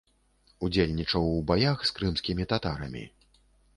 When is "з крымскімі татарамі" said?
1.91-3.05